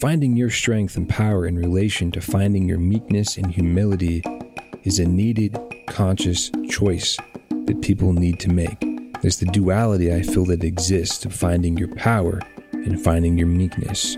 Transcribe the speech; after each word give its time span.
Finding 0.00 0.36
your 0.36 0.48
strength 0.48 0.96
and 0.96 1.08
power 1.08 1.44
in 1.44 1.56
relation 1.56 2.12
to 2.12 2.20
finding 2.20 2.68
your 2.68 2.78
meekness 2.78 3.36
and 3.36 3.50
humility 3.50 4.22
is 4.84 5.00
a 5.00 5.04
needed, 5.04 5.58
conscious 5.88 6.52
choice 6.70 7.16
that 7.50 7.82
people 7.82 8.12
need 8.12 8.38
to 8.38 8.48
make. 8.48 8.78
There's 9.22 9.38
the 9.38 9.46
duality 9.46 10.14
I 10.14 10.22
feel 10.22 10.44
that 10.46 10.62
exists 10.62 11.24
of 11.24 11.34
finding 11.34 11.76
your 11.76 11.92
power 11.96 12.40
and 12.72 13.02
finding 13.02 13.36
your 13.36 13.48
meekness. 13.48 14.16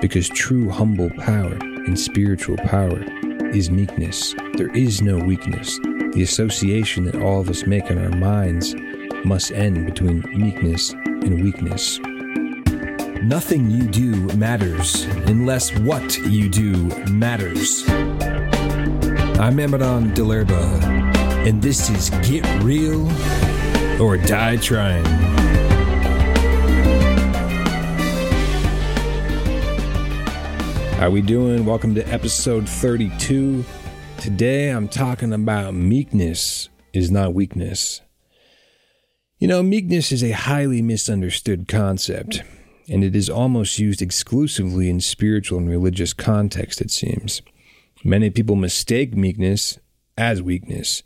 Because 0.00 0.28
true 0.28 0.70
humble 0.70 1.10
power 1.18 1.54
and 1.54 1.98
spiritual 1.98 2.58
power 2.58 3.02
is 3.48 3.68
meekness. 3.68 4.32
There 4.54 4.70
is 4.76 5.02
no 5.02 5.18
weakness. 5.18 5.76
The 6.12 6.22
association 6.22 7.02
that 7.06 7.20
all 7.20 7.40
of 7.40 7.50
us 7.50 7.66
make 7.66 7.90
in 7.90 7.98
our 7.98 8.16
minds 8.16 8.76
must 9.24 9.50
end 9.50 9.86
between 9.86 10.22
meekness 10.36 10.92
and 10.92 11.42
weakness. 11.42 11.98
Nothing 13.22 13.70
you 13.70 13.86
do 13.88 14.26
matters 14.36 15.04
unless 15.26 15.76
what 15.78 16.16
you 16.18 16.48
do 16.48 16.86
matters. 17.10 17.88
I'm 19.38 19.56
Amadon 19.56 20.14
DellErba, 20.14 20.82
and 21.46 21.60
this 21.60 21.90
is 21.90 22.10
Get 22.28 22.44
Real 22.62 23.10
or 24.00 24.16
Die 24.16 24.56
Trying. 24.58 25.04
How 30.94 31.06
are 31.06 31.10
we 31.10 31.22
doing? 31.22 31.64
Welcome 31.64 31.94
to 31.94 32.02
episode 32.08 32.68
32. 32.68 33.64
Today 34.18 34.70
I'm 34.70 34.88
talking 34.88 35.32
about 35.32 35.74
meekness 35.74 36.68
is 36.92 37.10
not 37.10 37.34
weakness. 37.34 38.02
You 39.38 39.48
know, 39.48 39.62
meekness 39.62 40.12
is 40.12 40.24
a 40.24 40.30
highly 40.30 40.80
misunderstood 40.80 41.68
concept, 41.68 42.42
and 42.88 43.02
it 43.02 43.16
is 43.16 43.28
almost 43.28 43.78
used 43.78 44.02
exclusively 44.02 44.88
in 44.88 45.00
spiritual 45.00 45.58
and 45.58 45.68
religious 45.68 46.12
context, 46.12 46.80
it 46.80 46.90
seems. 46.90 47.42
Many 48.04 48.30
people 48.30 48.56
mistake 48.56 49.16
meekness 49.16 49.78
as 50.16 50.42
weakness, 50.42 51.02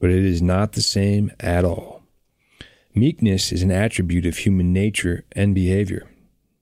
but 0.00 0.10
it 0.10 0.24
is 0.24 0.40
not 0.40 0.72
the 0.72 0.82
same 0.82 1.32
at 1.40 1.64
all. 1.64 2.02
Meekness 2.94 3.52
is 3.52 3.62
an 3.62 3.70
attribute 3.70 4.24
of 4.24 4.38
human 4.38 4.72
nature 4.72 5.24
and 5.32 5.54
behavior. 5.54 6.08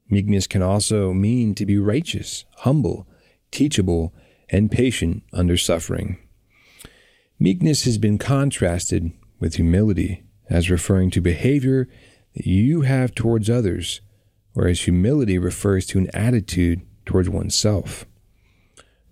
Meekness 0.08 0.46
can 0.46 0.62
also 0.62 1.12
mean 1.12 1.54
to 1.54 1.66
be 1.66 1.78
righteous, 1.78 2.44
humble, 2.58 3.06
teachable, 3.50 4.12
and 4.50 4.70
patient 4.70 5.22
under 5.32 5.56
suffering. 5.56 6.18
Meekness 7.38 7.84
has 7.84 7.98
been 7.98 8.18
contrasted 8.18 9.12
with 9.38 9.56
humility 9.56 10.22
as 10.48 10.70
referring 10.70 11.10
to 11.10 11.20
behavior 11.20 11.88
that 12.34 12.46
you 12.46 12.82
have 12.82 13.14
towards 13.14 13.48
others, 13.48 14.00
whereas 14.54 14.82
humility 14.82 15.38
refers 15.38 15.86
to 15.86 15.98
an 15.98 16.08
attitude 16.14 16.80
towards 17.04 17.28
oneself. 17.28 18.06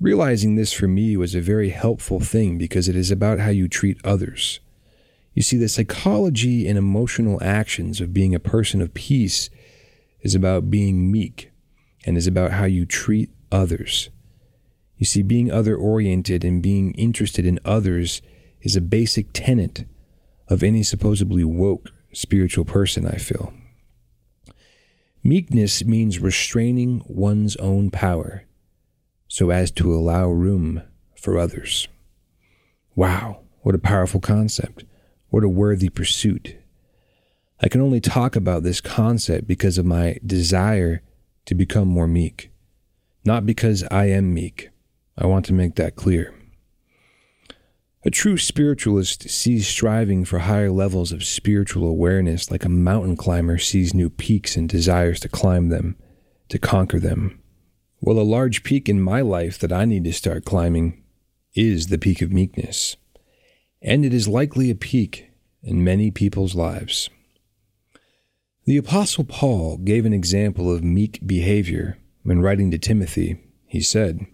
Realizing 0.00 0.56
this 0.56 0.72
for 0.72 0.88
me 0.88 1.16
was 1.16 1.34
a 1.34 1.40
very 1.40 1.68
helpful 1.70 2.18
thing 2.18 2.58
because 2.58 2.88
it 2.88 2.96
is 2.96 3.10
about 3.10 3.38
how 3.38 3.50
you 3.50 3.68
treat 3.68 3.98
others. 4.04 4.58
You 5.34 5.42
see, 5.42 5.56
the 5.56 5.68
psychology 5.68 6.66
and 6.66 6.76
emotional 6.76 7.38
actions 7.42 8.00
of 8.00 8.12
being 8.12 8.34
a 8.34 8.40
person 8.40 8.82
of 8.82 8.94
peace 8.94 9.48
is 10.20 10.34
about 10.34 10.70
being 10.70 11.10
meek 11.10 11.50
and 12.04 12.16
is 12.16 12.26
about 12.26 12.52
how 12.52 12.64
you 12.64 12.84
treat 12.84 13.30
others. 13.50 14.10
You 14.96 15.06
see, 15.06 15.22
being 15.22 15.50
other 15.50 15.76
oriented 15.76 16.44
and 16.44 16.62
being 16.62 16.92
interested 16.94 17.46
in 17.46 17.58
others 17.64 18.22
is 18.60 18.76
a 18.76 18.80
basic 18.80 19.28
tenet 19.32 19.84
of 20.48 20.62
any 20.62 20.82
supposedly 20.82 21.44
woke 21.44 21.90
spiritual 22.12 22.64
person, 22.64 23.06
I 23.06 23.16
feel. 23.16 23.52
Meekness 25.24 25.84
means 25.84 26.18
restraining 26.18 27.02
one's 27.06 27.54
own 27.56 27.90
power 27.90 28.44
so 29.28 29.50
as 29.50 29.70
to 29.70 29.94
allow 29.94 30.28
room 30.28 30.82
for 31.14 31.38
others. 31.38 31.86
Wow, 32.96 33.42
what 33.60 33.74
a 33.74 33.78
powerful 33.78 34.20
concept. 34.20 34.84
What 35.30 35.44
a 35.44 35.48
worthy 35.48 35.88
pursuit. 35.88 36.56
I 37.60 37.68
can 37.68 37.80
only 37.80 38.00
talk 38.00 38.34
about 38.34 38.64
this 38.64 38.80
concept 38.80 39.46
because 39.46 39.78
of 39.78 39.86
my 39.86 40.18
desire 40.26 41.02
to 41.46 41.54
become 41.54 41.86
more 41.86 42.08
meek, 42.08 42.50
not 43.24 43.46
because 43.46 43.84
I 43.90 44.06
am 44.06 44.34
meek. 44.34 44.70
I 45.16 45.26
want 45.26 45.46
to 45.46 45.52
make 45.52 45.76
that 45.76 45.94
clear. 45.94 46.34
A 48.04 48.10
true 48.10 48.36
spiritualist 48.36 49.28
sees 49.30 49.68
striving 49.68 50.24
for 50.24 50.40
higher 50.40 50.70
levels 50.70 51.12
of 51.12 51.24
spiritual 51.24 51.86
awareness 51.86 52.50
like 52.50 52.64
a 52.64 52.68
mountain 52.68 53.16
climber 53.16 53.58
sees 53.58 53.94
new 53.94 54.10
peaks 54.10 54.56
and 54.56 54.68
desires 54.68 55.20
to 55.20 55.28
climb 55.28 55.68
them, 55.68 55.96
to 56.48 56.58
conquer 56.58 56.98
them. 56.98 57.40
Well, 58.00 58.18
a 58.18 58.22
large 58.22 58.64
peak 58.64 58.88
in 58.88 59.00
my 59.00 59.20
life 59.20 59.58
that 59.60 59.72
I 59.72 59.84
need 59.84 60.04
to 60.04 60.12
start 60.12 60.44
climbing 60.44 61.02
is 61.54 61.86
the 61.86 61.98
peak 61.98 62.22
of 62.22 62.32
meekness 62.32 62.96
and 63.82 64.04
it 64.04 64.14
is 64.14 64.28
likely 64.28 64.70
a 64.70 64.74
peak 64.74 65.30
in 65.62 65.84
many 65.84 66.10
people's 66.10 66.54
lives. 66.54 67.10
The 68.64 68.76
Apostle 68.76 69.24
Paul 69.24 69.76
gave 69.78 70.06
an 70.06 70.12
example 70.12 70.72
of 70.72 70.84
meek 70.84 71.26
behavior 71.26 71.98
when 72.22 72.40
writing 72.40 72.70
to 72.70 72.78
Timothy. 72.78 73.40
He 73.66 73.80
said, 73.80 74.26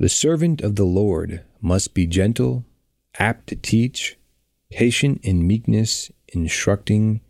The 0.00 0.08
servant 0.08 0.62
of 0.62 0.76
the 0.76 0.86
Lord 0.86 1.42
must 1.60 1.92
be 1.92 2.06
gentle, 2.06 2.64
apt 3.18 3.48
to 3.48 3.54
teach, 3.54 4.16
patient 4.70 5.20
in 5.22 5.46
meekness, 5.46 6.10
instructing 6.28 7.20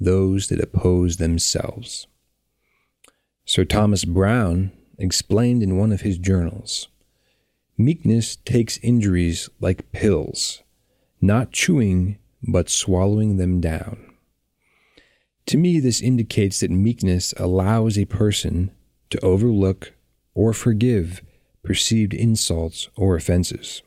those 0.00 0.48
that 0.48 0.58
oppose 0.58 1.18
themselves. 1.18 2.08
Sir 3.44 3.64
Thomas 3.64 4.04
Browne 4.04 4.72
explained 4.98 5.62
in 5.62 5.76
one 5.76 5.92
of 5.92 6.00
his 6.00 6.18
journals 6.18 6.88
Meekness 7.78 8.34
takes 8.44 8.78
injuries 8.78 9.48
like 9.60 9.92
pills, 9.92 10.64
not 11.20 11.52
chewing, 11.52 12.18
but 12.42 12.68
swallowing 12.68 13.36
them 13.36 13.60
down. 13.60 14.14
To 15.46 15.56
me, 15.56 15.78
this 15.78 16.00
indicates 16.00 16.58
that 16.58 16.72
meekness 16.72 17.34
allows 17.36 17.96
a 17.96 18.04
person 18.04 18.72
to 19.10 19.24
overlook 19.24 19.92
or 20.34 20.52
forgive 20.52 21.22
perceived 21.66 22.14
insults 22.14 22.88
or 22.96 23.16
offenses. 23.16 23.82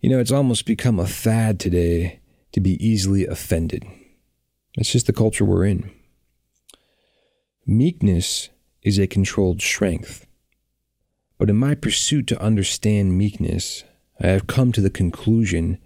You 0.00 0.10
know, 0.10 0.20
it's 0.20 0.30
almost 0.30 0.66
become 0.66 1.00
a 1.00 1.06
fad 1.06 1.58
today 1.58 2.20
to 2.52 2.60
be 2.60 2.72
easily 2.86 3.26
offended. 3.26 3.84
It's 4.76 4.92
just 4.92 5.06
the 5.06 5.12
culture 5.12 5.44
we're 5.44 5.64
in. 5.64 5.90
Meekness 7.66 8.50
is 8.82 8.98
a 8.98 9.06
controlled 9.06 9.62
strength. 9.62 10.26
But 11.38 11.50
in 11.50 11.56
my 11.56 11.74
pursuit 11.74 12.26
to 12.28 12.40
understand 12.40 13.18
meekness, 13.18 13.84
I 14.20 14.28
have 14.28 14.46
come 14.46 14.70
to 14.72 14.80
the 14.80 14.90
conclusion 14.90 15.78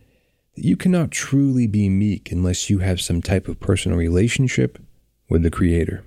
that 0.57 0.65
you 0.65 0.77
cannot 0.77 1.11
truly 1.11 1.67
be 1.67 1.89
meek 1.89 2.33
unless 2.33 2.69
you 2.69 2.81
have 2.81 3.01
some 3.01 3.23
type 3.23 3.49
of 3.49 3.61
personal 3.61 3.97
relationship 3.97 4.79
with 5.29 5.43
the 5.43 5.51
Creator. 5.51 6.05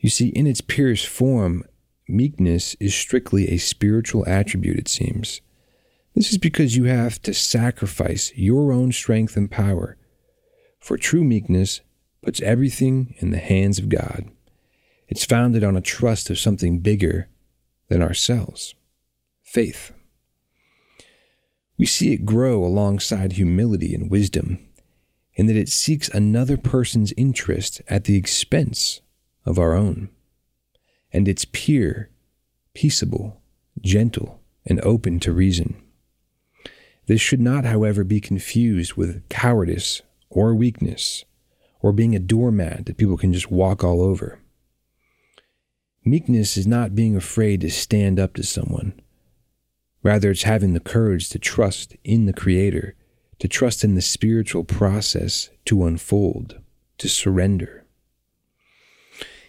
You 0.00 0.08
see, 0.10 0.28
in 0.28 0.46
its 0.46 0.60
purest 0.60 1.06
form, 1.06 1.64
meekness 2.08 2.74
is 2.80 2.94
strictly 2.94 3.48
a 3.50 3.58
spiritual 3.58 4.24
attribute, 4.26 4.78
it 4.78 4.88
seems. 4.88 5.40
This 6.14 6.32
is 6.32 6.38
because 6.38 6.76
you 6.76 6.84
have 6.84 7.20
to 7.22 7.34
sacrifice 7.34 8.32
your 8.34 8.72
own 8.72 8.92
strength 8.92 9.36
and 9.36 9.50
power, 9.50 9.96
for 10.80 10.96
true 10.96 11.22
meekness 11.22 11.80
puts 12.22 12.40
everything 12.40 13.14
in 13.18 13.30
the 13.30 13.38
hands 13.38 13.78
of 13.78 13.88
God. 13.88 14.30
It's 15.06 15.24
founded 15.24 15.64
on 15.64 15.76
a 15.76 15.80
trust 15.80 16.28
of 16.30 16.38
something 16.38 16.80
bigger 16.80 17.28
than 17.88 18.02
ourselves 18.02 18.74
faith. 19.42 19.92
We 21.78 21.86
see 21.86 22.12
it 22.12 22.26
grow 22.26 22.64
alongside 22.64 23.32
humility 23.32 23.94
and 23.94 24.10
wisdom, 24.10 24.58
in 25.34 25.46
that 25.46 25.56
it 25.56 25.70
seeks 25.70 26.08
another 26.08 26.58
person's 26.58 27.14
interest 27.16 27.80
at 27.88 28.04
the 28.04 28.16
expense 28.16 29.00
of 29.46 29.58
our 29.58 29.74
own. 29.74 30.10
And 31.12 31.26
it's 31.28 31.46
pure, 31.50 32.10
peaceable, 32.74 33.40
gentle, 33.80 34.40
and 34.66 34.80
open 34.82 35.20
to 35.20 35.32
reason. 35.32 35.82
This 37.06 37.20
should 37.20 37.40
not, 37.40 37.64
however, 37.64 38.04
be 38.04 38.20
confused 38.20 38.94
with 38.94 39.26
cowardice 39.28 40.02
or 40.28 40.54
weakness, 40.54 41.24
or 41.80 41.92
being 41.92 42.14
a 42.14 42.18
doormat 42.20 42.84
that 42.86 42.98
people 42.98 43.16
can 43.16 43.32
just 43.32 43.50
walk 43.50 43.82
all 43.82 44.02
over. 44.02 44.38
Meekness 46.04 46.56
is 46.56 46.66
not 46.66 46.94
being 46.94 47.16
afraid 47.16 47.62
to 47.62 47.70
stand 47.70 48.20
up 48.20 48.34
to 48.34 48.42
someone. 48.42 49.00
Rather, 50.02 50.30
it's 50.30 50.42
having 50.42 50.74
the 50.74 50.80
courage 50.80 51.28
to 51.30 51.38
trust 51.38 51.96
in 52.04 52.26
the 52.26 52.32
Creator, 52.32 52.94
to 53.38 53.48
trust 53.48 53.84
in 53.84 53.94
the 53.94 54.02
spiritual 54.02 54.64
process 54.64 55.50
to 55.64 55.86
unfold, 55.86 56.60
to 56.98 57.08
surrender. 57.08 57.77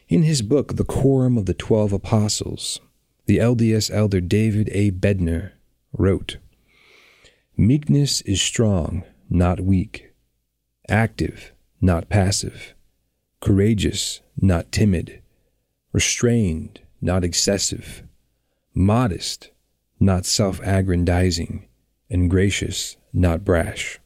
In 0.10 0.24
his 0.24 0.42
book, 0.42 0.76
The 0.76 0.84
Quorum 0.84 1.38
of 1.38 1.46
the 1.46 1.54
Twelve 1.54 1.94
Apostles, 1.94 2.80
the 3.28 3.38
LDS 3.38 3.92
elder 3.94 4.20
David 4.20 4.68
A. 4.72 4.90
Bednar 4.90 5.52
wrote 5.94 6.38
Meekness 7.56 8.22
is 8.22 8.42
strong, 8.42 9.04
not 9.30 9.60
weak, 9.62 10.12
active, 10.90 11.54
not 11.80 12.10
passive, 12.10 12.74
courageous, 13.40 14.22
not 14.36 14.72
timid 14.72 15.22
restrained, 15.94 16.80
not 17.00 17.24
excessive, 17.24 18.02
modest, 18.74 19.52
not 20.00 20.26
self 20.26 20.60
aggrandizing, 20.62 21.68
and 22.10 22.32
gracious, 22.32 22.98
not 23.14 23.46
brash. 23.46 24.00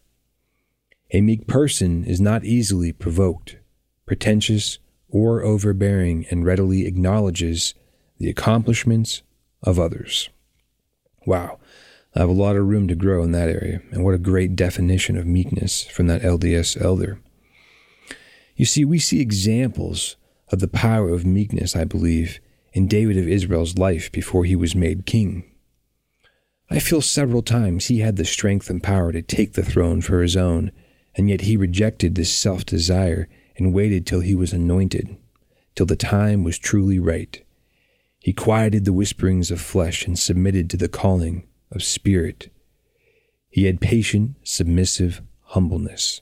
A 1.12 1.22
meek 1.22 1.48
person 1.48 2.04
is 2.04 2.20
not 2.20 2.44
easily 2.44 2.92
provoked, 2.92 3.58
pretentious, 4.06 4.80
or 5.14 5.44
overbearing, 5.44 6.26
and 6.32 6.44
readily 6.44 6.88
acknowledges 6.88 7.76
the 8.18 8.30
accomplishments 8.30 9.22
of 9.62 9.80
others. 9.80 10.30
Wow, 11.28 11.60
I 12.16 12.20
have 12.20 12.30
a 12.30 12.34
lot 12.34 12.56
of 12.56 12.68
room 12.68 12.88
to 12.88 12.96
grow 12.96 13.24
in 13.24 13.32
that 13.32 13.48
area, 13.48 13.82
and 13.92 14.04
what 14.04 14.16
a 14.16 14.20
great 14.20 14.56
definition 14.56 15.16
of 15.16 15.28
meekness 15.28 15.86
from 15.86 16.08
that 16.08 16.24
LDS 16.24 16.84
elder. 16.84 17.20
You 18.56 18.66
see, 18.66 18.84
we 18.84 18.98
see 18.98 19.22
examples 19.22 20.16
of 20.52 20.60
the 20.60 20.68
power 20.68 21.10
of 21.10 21.26
meekness, 21.26 21.76
I 21.76 21.84
believe, 21.84 22.40
in 22.74 22.88
David 22.88 23.18
of 23.18 23.28
Israel's 23.28 23.78
life 23.78 24.12
before 24.12 24.46
he 24.46 24.56
was 24.56 24.76
made 24.76 25.06
king. 25.06 25.44
I 26.72 26.80
feel 26.80 27.02
several 27.02 27.44
times 27.44 27.86
he 27.86 28.00
had 28.00 28.16
the 28.16 28.26
strength 28.26 28.68
and 28.68 28.82
power 28.82 29.12
to 29.12 29.22
take 29.22 29.54
the 29.54 29.64
throne 29.64 30.02
for 30.02 30.24
his 30.24 30.36
own, 30.36 30.72
and 31.14 31.30
yet 31.30 31.42
he 31.42 31.56
rejected 31.56 32.16
this 32.16 32.34
self 32.34 32.66
desire 32.66 33.30
and 33.58 33.74
waited 33.74 34.06
till 34.06 34.22
he 34.22 34.36
was 34.36 34.54
anointed, 34.54 35.18
till 35.76 35.86
the 35.86 35.96
time 35.96 36.44
was 36.44 36.58
truly 36.58 37.00
right. 37.00 37.44
He 38.20 38.34
quieted 38.34 38.86
the 38.86 38.94
whisperings 38.94 39.52
of 39.52 39.60
flesh 39.60 40.08
and 40.08 40.18
submitted 40.18 40.70
to 40.70 40.78
the 40.78 40.88
calling 40.88 41.46
of 41.72 41.84
spirit. 41.84 42.50
He 43.50 43.66
had 43.66 43.82
patient, 43.82 44.36
submissive 44.44 45.22
humbleness, 45.42 46.22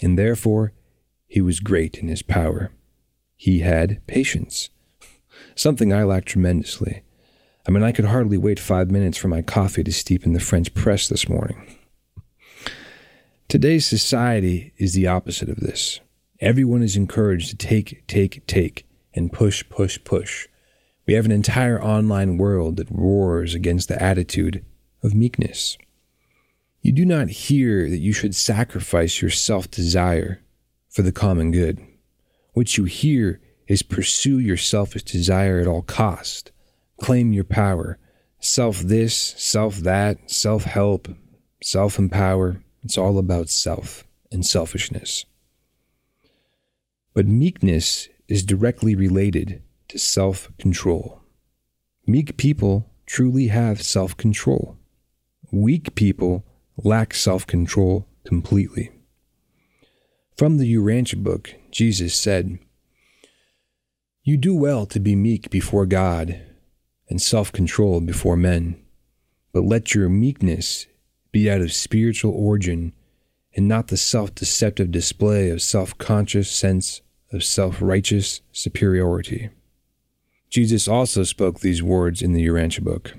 and 0.00 0.18
therefore 0.18 0.72
he 1.26 1.40
was 1.40 1.60
great 1.60 1.98
in 1.98 2.08
his 2.08 2.22
power. 2.22 2.70
He 3.36 3.60
had 3.60 4.06
patience, 4.06 4.70
something 5.54 5.92
I 5.92 6.04
lack 6.04 6.26
tremendously. 6.26 7.02
I 7.66 7.70
mean, 7.70 7.82
I 7.82 7.92
could 7.92 8.04
hardly 8.04 8.36
wait 8.36 8.58
five 8.58 8.90
minutes 8.90 9.16
for 9.16 9.28
my 9.28 9.40
coffee 9.40 9.84
to 9.84 9.92
steep 9.92 10.26
in 10.26 10.32
the 10.32 10.40
French 10.40 10.74
press 10.74 11.08
this 11.08 11.28
morning. 11.28 11.78
Today's 13.48 13.86
society 13.86 14.72
is 14.78 14.94
the 14.94 15.06
opposite 15.06 15.48
of 15.48 15.60
this. 15.60 16.00
Everyone 16.42 16.82
is 16.82 16.96
encouraged 16.96 17.50
to 17.50 17.56
take, 17.56 18.04
take, 18.08 18.44
take, 18.48 18.84
and 19.14 19.32
push, 19.32 19.62
push, 19.68 20.02
push. 20.02 20.48
We 21.06 21.14
have 21.14 21.24
an 21.24 21.30
entire 21.30 21.80
online 21.80 22.36
world 22.36 22.78
that 22.78 22.90
roars 22.90 23.54
against 23.54 23.86
the 23.86 24.02
attitude 24.02 24.64
of 25.04 25.14
meekness. 25.14 25.78
You 26.80 26.90
do 26.90 27.04
not 27.04 27.28
hear 27.28 27.88
that 27.88 28.00
you 28.00 28.12
should 28.12 28.34
sacrifice 28.34 29.22
your 29.22 29.30
self 29.30 29.70
desire 29.70 30.42
for 30.90 31.02
the 31.02 31.12
common 31.12 31.52
good. 31.52 31.80
What 32.54 32.76
you 32.76 32.86
hear 32.86 33.40
is 33.68 33.84
pursue 33.84 34.40
your 34.40 34.56
selfish 34.56 35.04
desire 35.04 35.60
at 35.60 35.68
all 35.68 35.82
cost 35.82 36.50
claim 37.00 37.32
your 37.32 37.44
power. 37.44 37.98
Self 38.40 38.80
this, 38.80 39.14
self 39.38 39.76
that, 39.76 40.28
self 40.28 40.64
help, 40.64 41.06
self 41.62 42.00
empower. 42.00 42.64
It's 42.82 42.98
all 42.98 43.18
about 43.18 43.48
self 43.48 44.04
and 44.32 44.44
selfishness. 44.44 45.24
But 47.14 47.26
meekness 47.26 48.08
is 48.28 48.42
directly 48.42 48.94
related 48.94 49.62
to 49.88 49.98
self 49.98 50.50
control. 50.58 51.20
Meek 52.06 52.36
people 52.36 52.90
truly 53.06 53.48
have 53.48 53.82
self 53.82 54.16
control. 54.16 54.78
Weak 55.50 55.94
people 55.94 56.44
lack 56.76 57.12
self 57.12 57.46
control 57.46 58.08
completely. 58.24 58.90
From 60.36 60.56
the 60.56 60.74
Urantia 60.74 61.22
book, 61.22 61.54
Jesus 61.70 62.14
said, 62.14 62.58
You 64.22 64.38
do 64.38 64.54
well 64.54 64.86
to 64.86 64.98
be 64.98 65.14
meek 65.14 65.50
before 65.50 65.84
God 65.84 66.40
and 67.08 67.20
self 67.20 67.52
controlled 67.52 68.06
before 68.06 68.36
men. 68.36 68.82
But 69.52 69.64
let 69.64 69.94
your 69.94 70.08
meekness 70.08 70.86
be 71.30 71.50
out 71.50 71.60
of 71.60 71.72
spiritual 71.74 72.32
origin 72.32 72.94
and 73.54 73.68
not 73.68 73.88
the 73.88 73.96
self 73.96 74.34
deceptive 74.34 74.90
display 74.90 75.50
of 75.50 75.62
self 75.62 75.96
conscious 75.98 76.50
sense 76.50 77.02
of 77.32 77.44
self 77.44 77.80
righteous 77.80 78.40
superiority. 78.52 79.50
Jesus 80.50 80.86
also 80.86 81.22
spoke 81.22 81.60
these 81.60 81.82
words 81.82 82.20
in 82.20 82.32
the 82.32 82.46
Urantia 82.46 82.82
book 82.82 83.14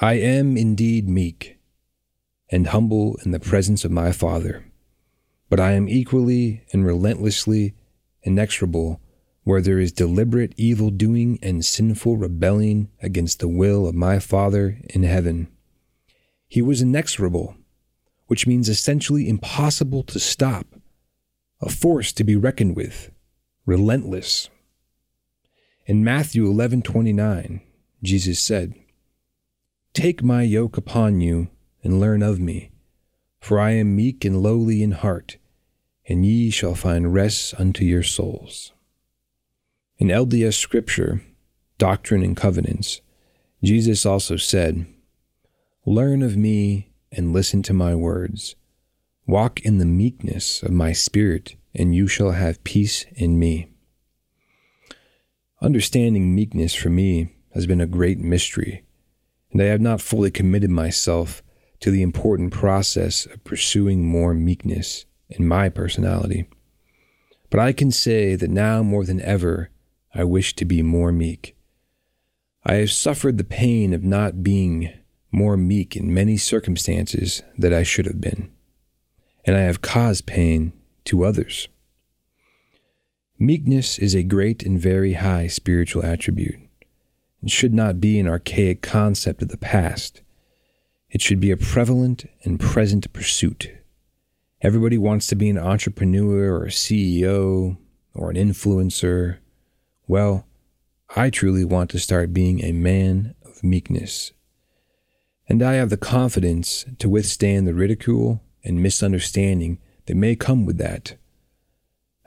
I 0.00 0.14
am 0.14 0.56
indeed 0.56 1.08
meek 1.08 1.58
and 2.50 2.68
humble 2.68 3.18
in 3.24 3.30
the 3.30 3.40
presence 3.40 3.84
of 3.84 3.90
my 3.90 4.12
Father, 4.12 4.64
but 5.48 5.60
I 5.60 5.72
am 5.72 5.88
equally 5.88 6.64
and 6.72 6.84
relentlessly 6.84 7.74
inexorable 8.22 9.00
where 9.44 9.60
there 9.60 9.78
is 9.78 9.92
deliberate 9.92 10.52
evil 10.56 10.90
doing 10.90 11.38
and 11.42 11.64
sinful 11.64 12.16
rebelling 12.16 12.88
against 13.02 13.40
the 13.40 13.48
will 13.48 13.86
of 13.86 13.94
my 13.94 14.18
Father 14.18 14.78
in 14.90 15.02
heaven. 15.02 15.48
He 16.46 16.62
was 16.62 16.82
inexorable, 16.82 17.56
which 18.26 18.46
means 18.46 18.68
essentially 18.68 19.28
impossible 19.28 20.02
to 20.04 20.18
stop, 20.18 20.66
a 21.60 21.68
force 21.68 22.12
to 22.12 22.24
be 22.24 22.36
reckoned 22.36 22.76
with, 22.76 23.10
relentless. 23.66 24.48
In 25.86 26.04
Matthew 26.04 26.46
11:29, 26.46 27.60
Jesus 28.02 28.40
said, 28.40 28.74
"Take 29.92 30.22
my 30.22 30.42
yoke 30.42 30.76
upon 30.76 31.20
you 31.20 31.48
and 31.82 32.00
learn 32.00 32.22
of 32.22 32.40
me, 32.40 32.70
for 33.40 33.58
I 33.58 33.72
am 33.72 33.96
meek 33.96 34.24
and 34.24 34.42
lowly 34.42 34.82
in 34.82 34.92
heart, 34.92 35.38
and 36.06 36.24
ye 36.24 36.50
shall 36.50 36.74
find 36.74 37.12
rest 37.12 37.54
unto 37.58 37.84
your 37.84 38.02
souls." 38.02 38.72
In 39.98 40.10
LDS 40.10 40.56
Scripture, 40.56 41.22
Doctrine 41.78 42.22
and 42.22 42.36
Covenants, 42.36 43.00
Jesus 43.62 44.06
also 44.06 44.36
said, 44.36 44.86
Learn 45.84 46.22
of 46.22 46.36
me 46.36 46.91
and 47.12 47.32
listen 47.32 47.62
to 47.62 47.72
my 47.72 47.94
words. 47.94 48.56
Walk 49.26 49.60
in 49.60 49.78
the 49.78 49.84
meekness 49.84 50.62
of 50.62 50.72
my 50.72 50.92
spirit, 50.92 51.54
and 51.74 51.94
you 51.94 52.08
shall 52.08 52.32
have 52.32 52.64
peace 52.64 53.04
in 53.14 53.38
me. 53.38 53.68
Understanding 55.60 56.34
meekness 56.34 56.74
for 56.74 56.90
me 56.90 57.34
has 57.54 57.66
been 57.66 57.80
a 57.80 57.86
great 57.86 58.18
mystery, 58.18 58.82
and 59.52 59.62
I 59.62 59.66
have 59.66 59.80
not 59.80 60.00
fully 60.00 60.30
committed 60.30 60.70
myself 60.70 61.42
to 61.80 61.90
the 61.90 62.02
important 62.02 62.52
process 62.52 63.26
of 63.26 63.44
pursuing 63.44 64.04
more 64.04 64.34
meekness 64.34 65.04
in 65.28 65.46
my 65.46 65.68
personality. 65.68 66.48
But 67.50 67.60
I 67.60 67.72
can 67.72 67.90
say 67.90 68.34
that 68.34 68.50
now 68.50 68.82
more 68.82 69.04
than 69.04 69.20
ever, 69.20 69.70
I 70.14 70.24
wish 70.24 70.56
to 70.56 70.64
be 70.64 70.82
more 70.82 71.12
meek. 71.12 71.56
I 72.64 72.74
have 72.74 72.90
suffered 72.90 73.38
the 73.38 73.44
pain 73.44 73.92
of 73.92 74.04
not 74.04 74.42
being 74.42 74.92
more 75.32 75.56
meek 75.56 75.96
in 75.96 76.14
many 76.14 76.36
circumstances 76.36 77.42
that 77.58 77.72
I 77.72 77.82
should 77.82 78.06
have 78.06 78.20
been, 78.20 78.50
and 79.44 79.56
I 79.56 79.60
have 79.60 79.82
caused 79.82 80.26
pain 80.26 80.72
to 81.06 81.24
others. 81.24 81.68
Meekness 83.38 83.98
is 83.98 84.14
a 84.14 84.22
great 84.22 84.62
and 84.62 84.78
very 84.78 85.14
high 85.14 85.48
spiritual 85.48 86.04
attribute, 86.04 86.60
and 87.40 87.50
should 87.50 87.74
not 87.74 88.00
be 88.00 88.20
an 88.20 88.28
archaic 88.28 88.82
concept 88.82 89.42
of 89.42 89.48
the 89.48 89.56
past. 89.56 90.22
It 91.10 91.20
should 91.20 91.40
be 91.40 91.50
a 91.50 91.56
prevalent 91.56 92.26
and 92.44 92.60
present 92.60 93.12
pursuit. 93.12 93.72
Everybody 94.60 94.96
wants 94.96 95.26
to 95.26 95.34
be 95.34 95.50
an 95.50 95.58
entrepreneur 95.58 96.54
or 96.54 96.66
a 96.66 96.70
CEO 96.70 97.76
or 98.14 98.30
an 98.30 98.36
influencer 98.36 99.38
well, 100.08 100.46
I 101.16 101.30
truly 101.30 101.64
want 101.64 101.90
to 101.90 101.98
start 101.98 102.34
being 102.34 102.62
a 102.62 102.72
man 102.72 103.34
of 103.44 103.62
meekness. 103.62 104.32
And 105.48 105.62
I 105.62 105.74
have 105.74 105.90
the 105.90 105.96
confidence 105.96 106.84
to 106.98 107.08
withstand 107.08 107.66
the 107.66 107.74
ridicule 107.74 108.42
and 108.64 108.82
misunderstanding 108.82 109.78
that 110.06 110.16
may 110.16 110.36
come 110.36 110.66
with 110.66 110.78
that. 110.78 111.16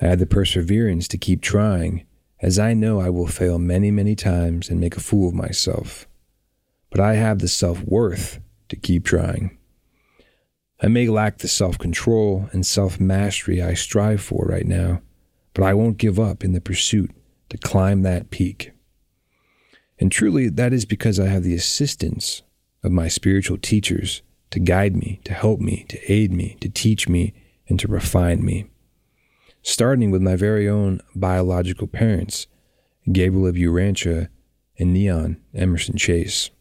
I 0.02 0.08
have 0.08 0.20
the 0.20 0.26
perseverance 0.26 1.08
to 1.10 1.18
keep 1.18 1.42
trying, 1.42 2.06
as 2.42 2.60
I 2.60 2.74
know 2.74 3.00
I 3.00 3.10
will 3.10 3.28
fail 3.28 3.58
many, 3.58 3.92
many 3.92 4.16
times 4.16 4.70
and 4.70 4.80
make 4.80 4.98
a 4.98 5.02
fool 5.02 5.30
of 5.30 5.36
myself. 5.36 6.08
But 6.90 7.00
I 7.00 7.16
have 7.16 7.40
the 7.40 7.48
self 7.48 7.82
worth 7.84 8.40
to 8.70 8.76
keep 8.76 9.06
trying. 9.06 9.58
I 10.82 10.88
may 10.88 11.08
lack 11.08 11.38
the 11.38 11.48
self 11.48 11.78
control 11.78 12.50
and 12.52 12.66
self 12.66 13.00
mastery 13.00 13.62
I 13.62 13.74
strive 13.74 14.22
for 14.22 14.46
right 14.46 14.66
now, 14.66 15.02
but 15.54 15.64
I 15.64 15.74
won't 15.74 15.98
give 15.98 16.20
up 16.20 16.44
in 16.44 16.52
the 16.52 16.62
pursuit 16.62 17.12
to 17.50 17.58
climb 17.58 18.02
that 18.02 18.30
peak. 18.30 18.72
And 19.98 20.12
truly, 20.12 20.50
that 20.50 20.74
is 20.74 20.86
because 20.86 21.20
I 21.20 21.28
have 21.28 21.44
the 21.44 21.56
assistance 21.56 22.44
of 22.86 22.92
my 22.92 23.08
spiritual 23.08 23.58
teachers 23.58 24.22
to 24.51 24.60
guide 24.60 24.96
me, 24.96 25.20
to 25.25 25.34
help 25.34 25.60
me, 25.60 25.86
to 25.89 26.00
aid 26.12 26.32
me, 26.32 26.56
to 26.62 26.70
teach 26.70 27.10
me, 27.10 27.34
and 27.68 27.80
to 27.80 27.88
refine 27.88 28.46
me. 28.46 28.65
Starting 29.63 30.12
with 30.12 30.22
my 30.22 30.36
very 30.36 30.70
own 30.70 31.01
biological 31.15 31.88
parents, 31.88 32.46
Gabriel 33.12 33.48
of 33.48 33.56
Urantia 33.56 34.30
and 34.77 34.96
Niánn 34.96 35.38
Emerson 35.54 35.98
Chase. 35.98 36.51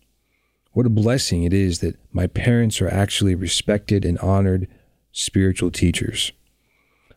What 0.73 0.87
a 0.87 0.91
blessing 0.91 1.45
it 1.45 1.53
is 1.53 1.81
that 1.81 1.97
my 2.11 2.27
parents 2.27 2.81
are 2.81 2.89
actually 2.89 3.35
respected 3.35 4.05
and 4.05 4.19
honored 4.19 4.67
spiritual 5.13 5.71
teachers. 5.71 6.33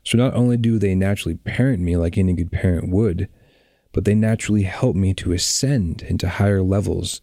So 0.04 0.18
not 0.18 0.34
only 0.34 0.58
do 0.58 0.78
they 0.78 0.96
naturally 0.96 1.36
parent 1.36 1.82
me 1.82 1.96
like 1.96 2.18
any 2.18 2.34
good 2.34 2.52
parent 2.52 2.90
would, 2.90 3.30
but 3.94 4.04
they 4.04 4.16
naturally 4.16 4.64
help 4.64 4.96
me 4.96 5.14
to 5.16 5.32
ascend 5.32 6.02
into 6.02 6.28
higher 6.28 6.62
levels 6.62 7.22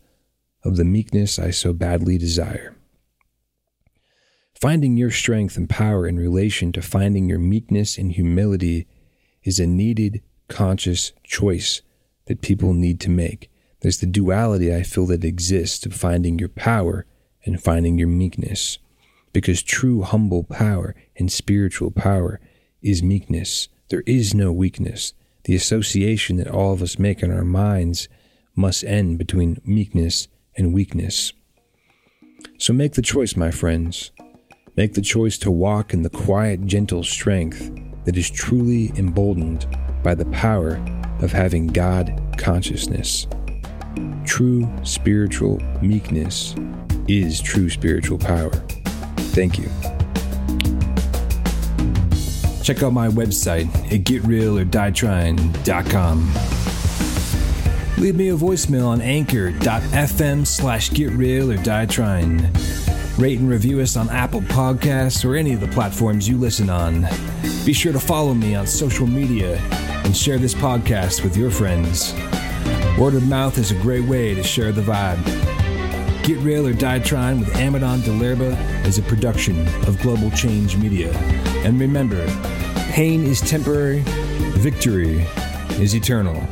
of 0.64 0.76
the 0.76 0.85
meekness 0.85 1.38
I 1.38 1.50
so 1.50 1.73
badly 1.73 2.18
desire. 2.18 2.75
Finding 4.61 4.97
your 4.97 5.11
strength 5.11 5.56
and 5.56 5.68
power 5.68 6.06
in 6.06 6.16
relation 6.16 6.73
to 6.73 6.83
finding 6.83 7.28
your 7.28 7.38
meekness 7.38 7.99
and 7.99 8.12
humility 8.12 8.87
is 9.42 9.59
a 9.59 9.66
needed, 9.66 10.23
conscious 10.49 11.12
choice 11.23 11.83
that 12.26 12.40
people 12.40 12.73
need 12.73 13.00
to 13.00 13.11
make. 13.11 13.50
There's 13.80 13.99
the 13.99 14.06
duality 14.06 14.75
I 14.75 14.83
feel 14.83 15.06
that 15.06 15.25
exists 15.25 15.85
of 15.85 15.92
finding 15.92 16.38
your 16.38 16.49
power 16.49 17.04
and 17.44 17.62
finding 17.62 17.99
your 17.99 18.09
meekness. 18.09 18.78
Because 19.35 19.62
true 19.62 20.02
humble 20.02 20.44
power 20.44 20.94
and 21.16 21.30
spiritual 21.30 21.90
power 21.90 22.40
is 22.80 23.02
meekness. 23.02 23.68
There 23.90 24.04
is 24.06 24.33
no 24.35 24.52
weakness. 24.52 25.12
The 25.44 25.54
association 25.54 26.37
that 26.37 26.49
all 26.49 26.73
of 26.73 26.80
us 26.80 26.99
make 26.99 27.23
in 27.23 27.30
our 27.30 27.44
minds 27.44 28.09
must 28.56 28.85
end 28.85 29.18
between 29.18 29.61
meekness 29.64 30.28
and 30.56 30.75
weakness. 30.75 31.32
So 32.58 32.73
make 32.73 32.92
the 32.92 33.02
choice, 33.02 33.37
my 33.37 33.50
friends. 33.50 34.12
Make 34.76 34.94
the 34.94 35.02
choice 35.02 35.38
to 35.38 35.50
walk 35.50 35.92
in 35.94 36.02
the 36.02 36.11
quiet, 36.11 36.66
gentle 36.66 37.04
strength 37.04 37.70
that 38.04 38.16
is 38.16 38.30
truly 38.30 38.92
emboldened 38.96 39.66
by 40.02 40.14
the 40.14 40.26
power 40.26 40.84
of 41.20 41.32
having 41.32 41.66
God 41.68 42.20
consciousness. 42.38 43.26
True 44.25 44.68
spiritual 44.82 45.61
meekness 45.80 46.56
is 47.08 47.40
true 47.40 47.70
spiritual 47.70 48.18
power. 48.18 48.50
Thank 49.34 49.58
you. 49.58 49.70
Check 52.62 52.82
out 52.82 52.92
my 52.92 53.08
website 53.08 53.66
at 53.92 54.04
getrealordietryin.com. 54.04 56.63
Leave 57.96 58.16
me 58.16 58.30
a 58.30 58.36
voicemail 58.36 58.88
on 58.88 59.00
anchor.fm 59.00 60.46
slash 60.46 60.90
getrealordietryin. 60.90 63.18
Rate 63.18 63.38
and 63.38 63.48
review 63.48 63.80
us 63.80 63.96
on 63.96 64.10
Apple 64.10 64.40
Podcasts 64.42 65.24
or 65.24 65.36
any 65.36 65.52
of 65.52 65.60
the 65.60 65.68
platforms 65.68 66.28
you 66.28 66.36
listen 66.36 66.68
on. 66.68 67.06
Be 67.64 67.72
sure 67.72 67.92
to 67.92 68.00
follow 68.00 68.34
me 68.34 68.56
on 68.56 68.66
social 68.66 69.06
media 69.06 69.58
and 70.04 70.16
share 70.16 70.38
this 70.38 70.54
podcast 70.54 71.22
with 71.22 71.36
your 71.36 71.50
friends. 71.50 72.12
Word 72.98 73.14
of 73.14 73.28
mouth 73.28 73.58
is 73.58 73.70
a 73.70 73.76
great 73.76 74.04
way 74.04 74.34
to 74.34 74.42
share 74.42 74.72
the 74.72 74.82
vibe. 74.82 75.24
Get 76.24 76.38
Real 76.38 76.66
or 76.66 76.72
Die 76.72 76.98
Trying 76.98 77.38
with 77.38 77.54
Amadon 77.54 78.00
DellErba 78.00 78.86
is 78.86 78.98
a 78.98 79.02
production 79.02 79.68
of 79.86 80.00
Global 80.02 80.32
Change 80.32 80.76
Media. 80.76 81.12
And 81.64 81.78
remember, 81.78 82.26
pain 82.90 83.22
is 83.22 83.40
temporary, 83.40 84.02
victory 84.56 85.20
is 85.78 85.94
eternal. 85.94 86.44